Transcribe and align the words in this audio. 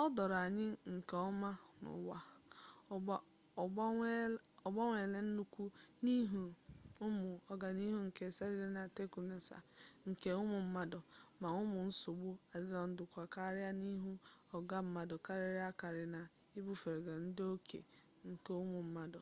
o 0.00 0.02
doro 0.16 0.36
anya 0.46 0.66
nke 0.94 1.14
ọma 1.28 1.50
n'ụwa 1.80 2.16
agbanweela 4.64 5.18
nnukwu 5.26 5.64
n'ihi 6.02 6.42
ụmụ 7.04 7.28
ọganihu 7.52 7.98
nke 8.06 8.24
sayensị 8.36 8.66
na 8.76 8.82
teknụzụ 8.96 9.56
nke 10.08 10.28
ụmụ 10.40 10.56
mmadụ 10.64 10.98
ma 11.40 11.48
ụmụ 11.60 11.78
nsogbu 11.88 12.28
adịla 12.54 12.80
nnukwu 12.88 13.20
karịa 13.34 13.70
n'ihi 13.80 14.12
ọnụọgụgụ 14.56 14.86
mmadụ 14.86 15.16
karịrị 15.26 15.60
akarị 15.70 16.04
na 16.14 16.20
ibifụga 16.58 17.12
ndụ 17.24 17.42
oke 17.54 17.78
nke 18.30 18.52
ụmụ 18.62 18.78
mmadụ 18.86 19.20